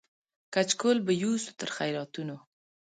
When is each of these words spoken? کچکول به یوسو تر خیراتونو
کچکول 0.53 0.97
به 1.05 1.13
یوسو 1.23 1.51
تر 1.59 1.69
خیراتونو 1.77 2.37